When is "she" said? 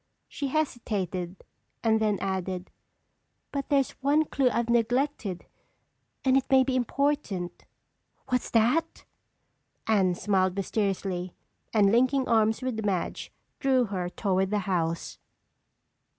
0.27-0.47